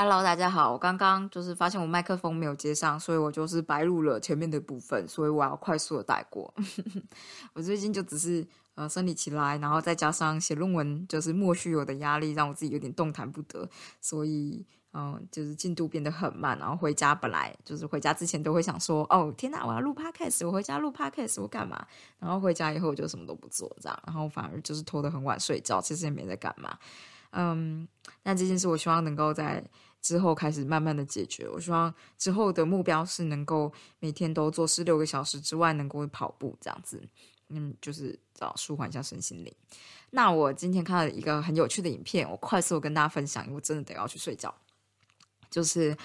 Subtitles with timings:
[0.00, 6.54] Hello，大家好，我刚刚就是发现我麦克风没有接上，所以我就是白录了前面的部分，所以我要快速的带过。
[7.52, 13.68] 我最近就只是呃生理起来，然后再加上写论文，就是莫须有的压力，让我自己有点动弹不得，
[14.00, 16.56] 所以嗯，就是进度变得很慢。
[16.60, 21.84] 然后回家本来就是回家之前都会想说，哦天哪，我要录 podcast，我回家录 podcast，我干嘛？
[22.20, 26.78] 然后回家以后我就什么都不做，这样，然后反而就是拖得很晚睡觉，其实也没在干嘛。
[27.32, 27.86] 嗯，
[28.22, 29.64] 那这件事我希望能够在。
[30.00, 31.48] 之后开始慢慢的解决。
[31.48, 37.02] 我希望之后的目标是能够每天都做十六个小时之外，能够跑步这样子，
[37.48, 39.54] 嗯，就是找舒缓一下身心灵。
[40.10, 44.54] 那我今天看了一个很有趣的影片，我快速跟大家分享，因为我真的得要去睡觉。
[45.50, 45.96] 就是，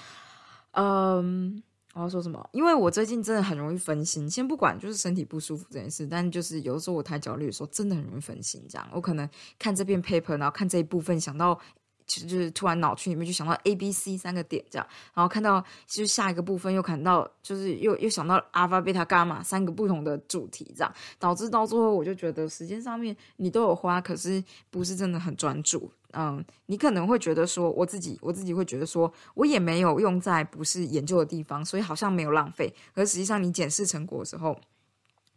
[0.72, 1.62] 嗯，
[1.94, 2.46] 我要说什么？
[2.52, 4.28] 因为我最近真的很容易分心。
[4.28, 8.62] 先不管就是身体不舒服这件事，但就是有的时候我太焦虑的时候，真的很容易分心。
[8.68, 11.58] 这样，我可能看这篇 paper，然后看这一部分，想到。
[12.06, 25.90] 其实就是突然脑区里面就想到 A、B、C 三个点这样，然后看到就是下一个部分又看到就是又又想到阿尔法、贝塔、伽马三个不同的主题这样，导致到最后我就觉得时间上面你都有花，可是不是真的很专注。
[26.12, 32.72] 嗯，你可能会觉得说我自己我自己会觉得说我也没有用在不是研究的地方，所以好像没有浪费。
[32.94, 34.56] 可实际上你检视成果的时候。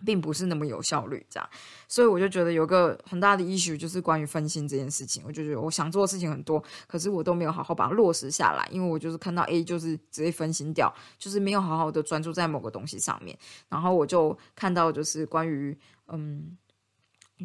[0.06, 1.50] 并不是那么有效率，这样，
[1.88, 5.23] 所以我就觉得有个很大的 issue 就是关于分心这件事情。
[5.26, 13.38] 我就觉得我想做的事情很多，可是我都没有好好把它落实下来，因为我就是看到 A 就是直接分心掉，就是没有好好的专注在某个东西上面。
[13.70, 16.58] 然后我就看到就是关于嗯，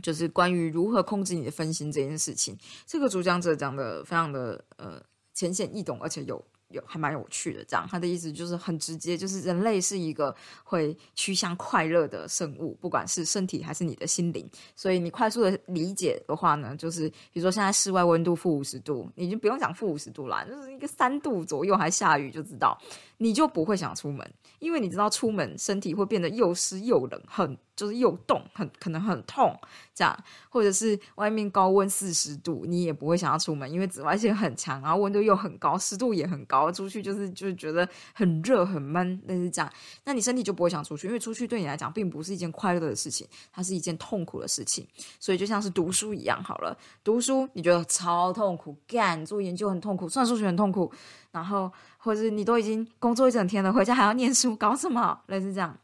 [0.03, 6.45] 就是关于如何控制你的分心这件事情，这个主讲者讲的非常的呃浅显易懂，而且有。
[6.73, 10.35] 有还蛮有趣的，这样他的意思就是很直接，就是人类是一个
[10.65, 14.49] 会趋向快乐的生物，不管是身体还是你的心灵。
[14.75, 22.77] 所以你快速的理解的话呢，就是比如说现在室外温度负五十度，你就不用讲负五十度啦，就是一个三度左右还下雨就知道，
[23.19, 24.29] 你就不会想出门，
[24.59, 27.57] 因为你知道出门身体会变得又湿又冷，很。
[27.83, 29.59] 就是又冻，很可能很痛，
[29.93, 30.17] 这样，
[30.49, 39.69] 或者是外面高温四十度，你也不会想要出门，因为紫外线很强，然后温度又很高，湿度也很高，出去就是就是觉得很热很闷，类似这样，
[40.05, 44.87] 那你身体就不会想出去，因为出去对你来讲并不是一件快乐的事情，它是一件痛苦的事情，
[45.19, 50.93] 所以就像是读书一样，好了，读书你觉得超痛苦，干做研究很痛苦，算数学很痛苦，
[51.33, 55.21] 然后或者是你都已经工作一整天了，回家还要念书，搞什么？
[55.27, 55.77] 类似这样。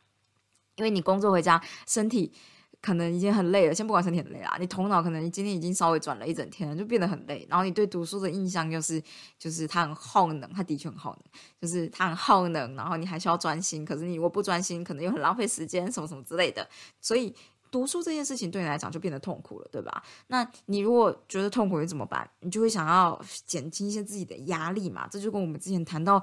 [0.79, 2.33] 因为你工作回家，身体
[2.81, 3.75] 可能已经很累了。
[3.75, 7.47] 先不管身体很累啦，你头脑可能你今天已经稍微转了一整天，就变得很累。
[7.51, 9.03] 然后你对读书的印象就是，
[9.39, 11.23] 就是它很耗能，它的确很耗能，
[11.61, 12.75] 就是它很耗能。
[12.75, 16.69] 然后你还需要专心，可是你如果不专心，可能又很浪费时间，什么什么之类的。
[17.01, 17.35] 所以。
[17.71, 20.03] 读书这件事情对你来讲就变得痛苦了，对吧？
[20.27, 22.29] 那你如果觉得痛苦，你怎么办？
[22.41, 25.07] 你就会想要减轻一些自己的压力嘛。
[25.09, 26.23] 这就跟我们之前谈到，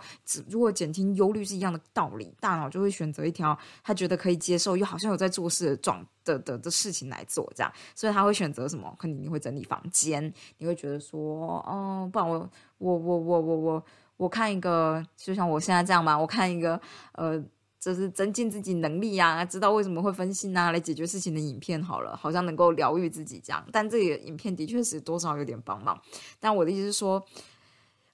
[0.49, 2.33] 如果减轻忧虑是一样的道理。
[2.39, 7.71] 大脑就会选择一条他觉得可以接受，又好像有在做事的状的的的事情来做，这样。
[7.95, 8.93] 所以他会选择什么？
[8.99, 13.85] 可能你会整理房间，你会觉得说，哦，不然我我我我我我
[14.17, 16.79] 我看一个，就像我现在这样嘛，我看一个，
[17.13, 17.43] 呃。
[17.79, 23.63] 就是增进自己能力呀，知道为什么会分心啊，来解决事情的影片好了，好像能够疗愈自己这样。
[23.71, 26.01] 但这个影片的确是多少有点帮忙。
[26.39, 27.23] 但我的意思是说，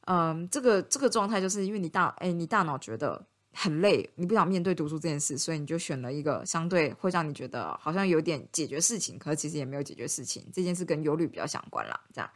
[0.05, 10.45] 嗯，这个这个状态就是因为你大哎，你大脑觉得很累，你不想面对读书这件事，所以你就选了一个相对会让你觉得好像有点解决事情，可是其实也没有解决事情。
[10.51, 12.29] 这件事跟忧虑比较相关啦，这样。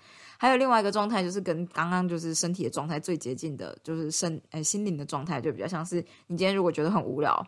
[0.46, 5.96] 还有另外一个状态，就是跟刚刚就是身体的状态最接近的，就是身诶心灵的状态，就比较像是
[6.28, 7.44] 你今天如果觉得很无聊，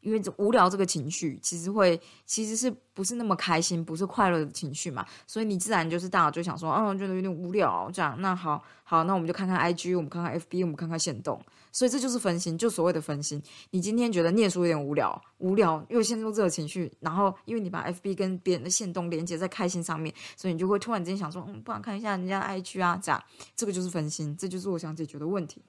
[0.00, 11.40] 因为这无聊这个情绪其实会其实是不是那么开心，不是快乐的情绪嘛，所以你自然就是大脑就想说，嗯，觉得有点无聊这样，那好好，那我们就看看 IG，我们看看 FB，我们看看线动。
[11.72, 13.40] 所以这就是分心，就所谓的分心。
[13.70, 23.22] 你今天觉得念书有点无聊，无聊又陷入这个情绪，然后因为你把 FB 跟别人的线动连接在开心上面，所以你就会突然间想说，嗯，不然看一下人家 IG 啊，这样，
[23.54, 25.62] 这个就是分心，这就是我想解决的问题。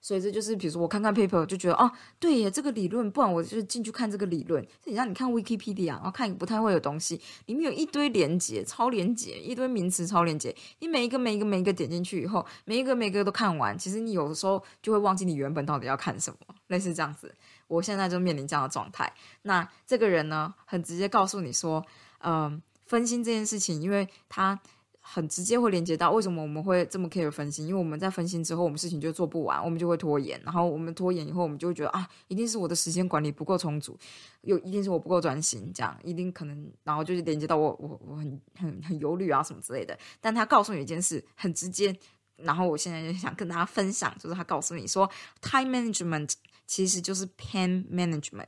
[0.00, 1.90] 所以这就是，比如说我看看 paper 就觉得哦，
[2.20, 4.64] 对耶，这个理论，不然我就进去看这个理论。
[4.80, 10.54] 这像你看 Wikipedia，然后看不太会有东西，里面有一堆连接，超连接，一堆名词超连接。
[10.78, 17.34] 你每一个每一个每一个点进去以后，每一个每一个都看完，其实你有的时候就会忘记你原本到底要看什么，类似这样子。
[17.66, 19.12] 我现在就面临这样的状态。
[19.42, 21.84] 那这个人呢，很直接告诉你说，
[22.20, 24.60] 嗯，分心这件事情，因为他。
[25.10, 27.66] 很直接会连接到为什么我们会这么 care 分心？
[27.66, 30.38] 因为我们在分心之后，我们事情就做不完，我们就会拖延。
[30.44, 33.98] 然后我们拖延以后，我们就会觉得啊，一定是我的时间管理不够充足，
[34.42, 39.98] 又一定是我不够专心，这样一定可能，然后就是连接到我，我我很很很忧虑啊什么之类的。
[40.20, 41.96] 但他告诉你一件事，很直接，
[42.36, 46.32] 然后我现在就想跟大家分享，就是他告诉你说，time management
[46.66, 48.46] 其实就是 pain management，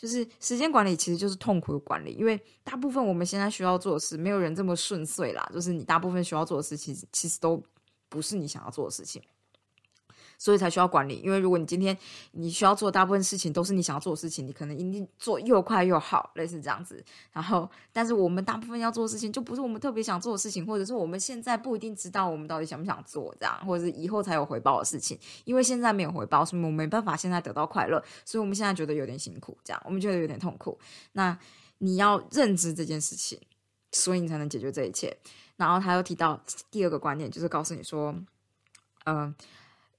[0.00, 7.62] 就是时间管理其实就是痛苦的管理，因为大部分我们现在需要做的事，没有人这么顺遂啦，就是你大部分需要做的事，其实其实都
[8.08, 9.20] 不是你想要做的事情。
[10.40, 11.94] 所以才需要管理，因为如果你今天
[12.32, 17.04] 你需要做大部分事情都是你想要做的事情，你可能一定做又快又好，类似这样子。
[17.30, 25.18] 然后，但是我们大部分要做的事情就不是我们特别想做的事情，或者是我们现在不一定知道我们到底想不想做这样，或者是以后才有回报的事情。
[25.44, 30.78] 因为现在没有回报，所以我们没办法现在得到快乐，所以我们现在觉得有点辛苦，这样我们觉得有点痛苦。
[31.12, 31.38] 那
[31.78, 33.38] 你要认知这件事情，
[33.92, 35.14] 所以你才能解决这一切。
[35.56, 38.14] 然后他又提到第二个观念，就是告诉你说，
[39.04, 39.34] 嗯。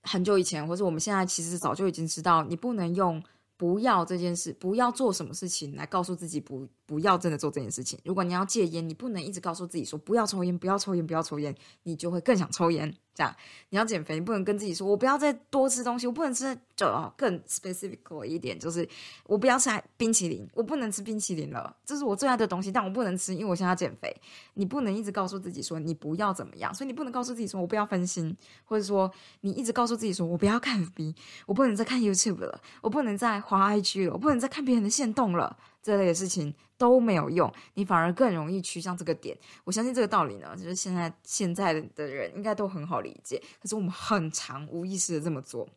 [0.04, 3.22] 很久以前，或者我们现在其实早就已经知道，你不能用
[3.58, 6.68] 不要这件事，不要做什么事情来告诉自己不。
[6.92, 7.98] 不要真的做这件事情。
[8.04, 12.94] 如果你要戒烟，你不能一直告诉自己说不要抽烟，不要抽烟，不要抽烟，你就会更想抽烟。
[13.22, 13.36] 这样，
[13.70, 18.88] 你要减肥，你不能跟自己说我不要再多吃东西，我不能吃就更 specific 一点，就是
[19.28, 24.16] 我不要吃冰淇淋，我不能吃冰淇淋了，这是我最爱的东西，但我不能吃，因为我现在要减肥。
[24.56, 28.36] 你不能一直告诉自己说你不要怎么样，所以你不能告诉自己说我不要分心，
[28.66, 31.14] 或者说你一直告诉自己说我不要看 FB，
[31.46, 35.56] 我不能再看 YouTube 了，我不能再滑 IG 了，我不能再看别人的线动了。
[35.82, 39.38] 这类的事情都没有用，你反而更容易趋向这个点。
[39.64, 43.42] 我相信这个道理呢，就是现在现在的人应该都很好理解。
[43.62, 45.68] 可是我们很常无意识的这么做。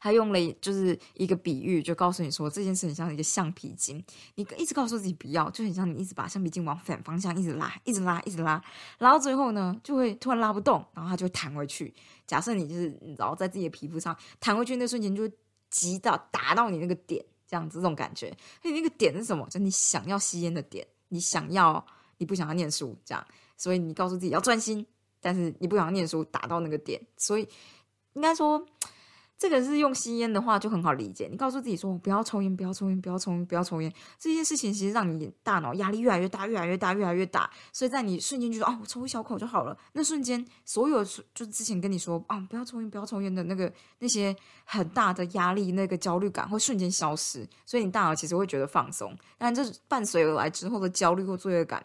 [0.00, 4.02] 他用了就是一个比喻，就告诉你说这件事很像一个橡皮筋，
[4.34, 8.60] 你一直告诉自己不要，就很像你一直把橡皮筋往反方向一直拉，一直拉，一直拉，
[8.98, 11.94] 拉到最后呢，就会突然拉不动，然后它就会弹回去。
[12.26, 15.30] 假设你就是然后在自己的皮肤上弹回去那瞬间，就
[15.68, 17.24] 急到打到你那个点。
[17.50, 18.32] 这样子，这种感觉，
[18.62, 19.44] 你那个点是什么？
[19.50, 21.84] 就你想要吸烟的点，你想要，
[22.18, 23.26] 你不想要念书，这样，
[23.56, 24.86] 所以你告诉自己要专心，
[25.20, 27.48] 但是你不想要念书，达到那个点，所以
[28.12, 28.64] 应该说。
[29.40, 33.90] 这个是用吸烟的话就很好理解，你告诉自己说不要抽烟，不要抽烟，不要抽烟，不要抽烟。
[34.18, 37.50] 这件事情其实让你大脑压力越来越大，越来越大，越来越大。
[37.72, 49.16] 所以在你瞬间就说哦，我抽一小口就好了，那瞬间所有就是之前跟你说啊不要抽烟，不要抽烟的那个那些很大的压力，那个焦虑感会瞬间消失，所以你大脑其实会觉得放松。
[49.38, 51.82] 但这伴随而来之后的焦虑或罪恶感。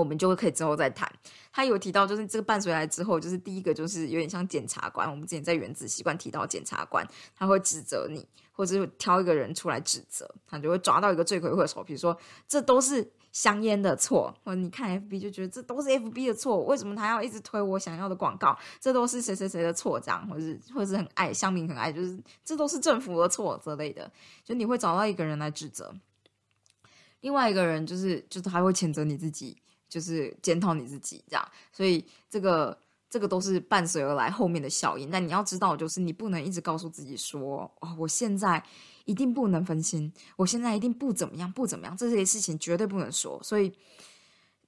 [0.00, 1.10] 我们就会可以之后再谈。
[1.52, 5.10] 他有提到，就是这个伴随来之后，就是第一个就是有点像检察官。
[5.10, 11.82] 我们之前在原子习惯提到检察官，他会指责你，或者是挑一个人出来指责，他就会抓到一个罪魁祸首。
[11.82, 12.14] 比如说，
[12.46, 18.54] 这都是香烟的错，或者你看 FB 就觉得这都是 FB 的错，为什么他要一直推我想要的广告？
[18.78, 24.12] 这都是谁谁谁的错，这样，或者是或者是很爱乡民很爱，就是这都是政府的错之类的。
[24.44, 25.94] 就你会找到一个人来指责，
[27.22, 29.56] 另外一个人就是就是还会谴责你自己。
[29.88, 32.78] 就是检讨你自己，这样，所以这个
[33.08, 35.10] 这个都是伴随而来后面的效应。
[35.10, 38.62] 但你要知道，就是你不能一直告诉自己说：“哦，我现在
[39.04, 43.72] 一定不能分心，我现在一定不怎么样，不怎么样，这些事情绝对不能说。”所以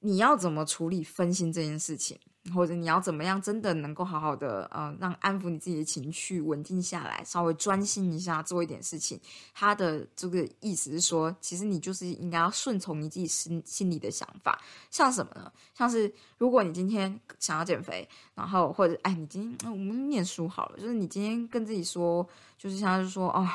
[0.01, 2.19] 你要怎么处理分心这件事情？
[2.55, 9.21] 或者你要怎么样，真的能够好好的，呃，让安抚你自己的情绪，稳定下来，稍微专心一下，做一点事情。
[9.53, 14.59] 他的这个意思是说，其实你就是应该要顺从你自己心心里的想法。
[14.91, 15.53] 像什么呢？
[15.75, 22.27] 像是如果你今天想要减肥，然后或者哎，你今天我们念书好了，就是你今天跟自己说，
[22.57, 23.47] 就是像是说，哦，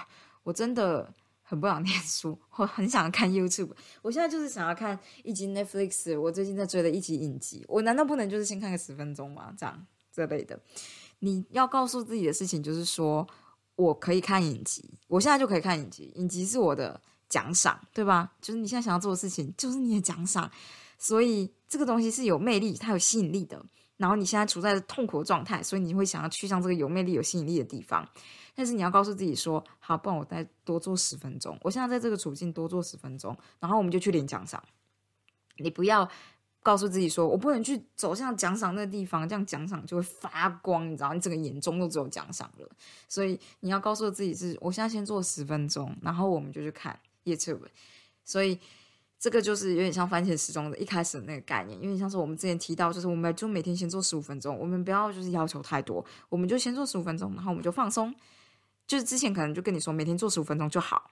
[0.44, 1.12] 我真的。
[1.44, 3.72] 很不想念书， 我很想看 YouTube。
[4.02, 7.64] 我现在就是想要看一集 Netflix，我最近在追的一集影集。
[7.68, 9.54] 我难道不能就是先看个十分钟吗？
[9.58, 10.60] 这样这类的，
[11.20, 13.28] 你要告诉自己的事情就是说，
[13.76, 18.34] 我可以看影集，我现在就可以看影集，影集是我的奖赏，对吧？
[18.42, 20.50] 就是你现在想要做的事情，就是你的奖赏。
[20.98, 23.66] 所以这个东西是有魅力，它有吸引力的。
[23.98, 28.08] 然后你现在处在痛苦的状态，所以你会想要去向这个有魅力、有吸引力的地方。
[28.56, 31.58] 但是你要告诉自己说，好，不然我再多做十分钟。
[31.62, 34.64] 我现在在这个处境多做十分钟，然后我们就去领奖赏。
[35.58, 36.08] 你不要
[36.62, 42.70] 告诉自己说，我不能去走向奖赏那个地方，这样奖赏就会发光，你知道，你整个眼中都只有奖赏了。
[43.08, 47.62] 所以你要告诉自己是，我现在先做十分钟，然后我们就去看 YouTube。
[48.24, 48.60] 所以
[49.24, 58.14] 这个就是有点像番茄时钟的一开始的那个概念，有点像是我们之前提到，就是我们就每天先做十五分钟，我们不要就是要求太多，我们就先做十五分钟，然后我们就放松。
[58.86, 61.10] 就是之前可能就跟你说每天做十五分钟就好，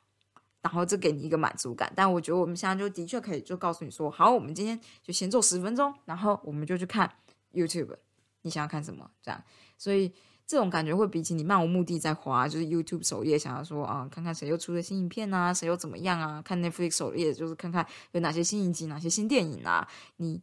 [0.62, 1.90] 然后这给你一个满足感。
[1.96, 7.10] 但我觉得我们现在就的确可以就告诉你说，好，我们今天就先做十分钟，然后我们就去看
[7.54, 7.96] YouTube，
[8.42, 9.10] 你想要看什么？
[9.24, 9.42] 这样，
[9.78, 10.12] 所以
[10.46, 16.42] 这种感觉会比起你漫无目的在滑，就是 YouTube 首页想要说啊，看看谁又出了新影片啊，谁又怎么样啊？
[16.42, 20.42] 看 Netflix 首页就是看看有哪些新影集、哪些新电影啊，你。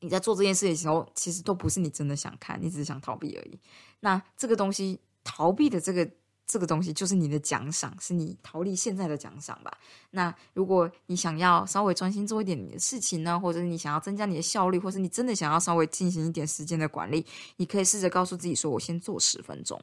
[0.00, 3.58] 你在做这件事的时候，其实都不是你真的想看，你只是想逃避而已。
[4.00, 6.06] 那这个东西，逃避的这个
[6.46, 9.78] 这个东西，就是你的奖赏，是你逃离现在的奖赏吧？
[10.10, 17.24] 那如果你想要稍微专心做一点你的事情呢，或者你想要增加你的效率，或是你真的想要稍微进行一点时间的管理，
[17.56, 19.80] 你可以试着告诉自己说：“我先做十分钟。”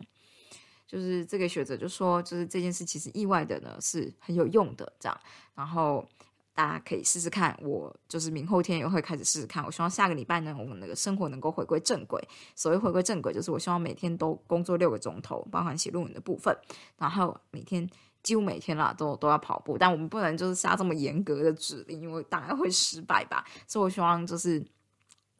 [0.87, 5.19] 就是这个学者就说，就是这件事其实意外的呢是很有用的，这样，
[5.55, 6.05] 然后。
[6.53, 9.63] 大家可以试试看，我就是明后天也会开始试试看。
[9.65, 12.21] 我希望下个礼拜呢，我们那个生活能够回归正轨。
[12.55, 16.55] 所谓回归正轨，就是我希望每天都工作六个钟头，包含写论文的部分，
[16.97, 17.89] 然后每天
[18.23, 19.77] 几乎每天啦都都要跑步。
[19.77, 23.45] 但我们不能就是下这么严格的指令，因为大概会失败吧。
[23.67, 24.65] 所以我希望就是。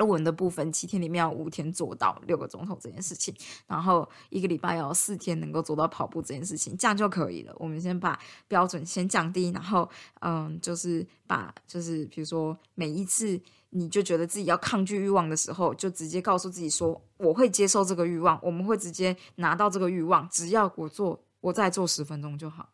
[0.01, 3.33] 论文的部分，七天里面要五天做到六个钟头这件事情，
[3.67, 7.53] 然后一个礼拜要四天能够做到跑步这件事情，这样就可以了。
[7.57, 9.87] 我们先把标准先降低，然后
[10.21, 13.39] 嗯，就是把就是比如说每一次
[13.69, 22.69] 你就觉得自己要抗拒欲望的时候，就直接告诉自己说我会接受这个欲望，我们会直接拿到这个欲望，只要我做我再做十分钟就好。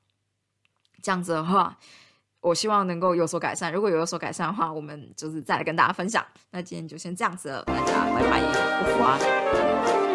[1.01, 1.77] 这样子的话。
[2.47, 6.25] 我希望能够有所改善，如果有有所改善的话，我们就是再来跟大家分享。
[6.49, 8.39] 那今天就先这样子了，大家拜拜，
[8.79, 10.06] 不服啊！